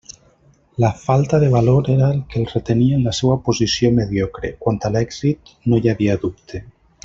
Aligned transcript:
La 0.77 0.93
falta 0.93 1.37
de 1.37 1.47
valor 1.47 1.87
era 1.87 2.09
el 2.11 2.25
que 2.25 2.39
el 2.39 2.47
retenia 2.47 2.95
en 2.97 3.03
la 3.09 3.13
seua 3.19 3.37
posició 3.51 3.93
mediocre; 4.01 4.53
quant 4.65 4.81
a 4.89 4.93
l'èxit, 4.97 5.57
no 5.69 5.81
hi 5.85 5.93
havia 5.95 6.17
dubte. 6.27 6.65